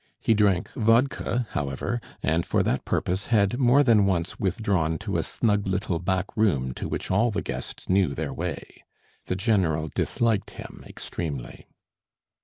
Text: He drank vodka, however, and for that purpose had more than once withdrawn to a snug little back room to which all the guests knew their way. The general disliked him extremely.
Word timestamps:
He 0.19 0.33
drank 0.33 0.71
vodka, 0.73 1.45
however, 1.51 2.01
and 2.23 2.43
for 2.43 2.63
that 2.63 2.85
purpose 2.85 3.27
had 3.27 3.59
more 3.59 3.83
than 3.83 4.07
once 4.07 4.39
withdrawn 4.39 4.97
to 4.97 5.17
a 5.17 5.21
snug 5.21 5.67
little 5.67 5.99
back 5.99 6.35
room 6.35 6.73
to 6.73 6.87
which 6.89 7.11
all 7.11 7.29
the 7.29 7.43
guests 7.43 7.87
knew 7.87 8.15
their 8.15 8.33
way. 8.33 8.83
The 9.25 9.35
general 9.35 9.91
disliked 9.93 10.49
him 10.49 10.83
extremely. 10.87 11.67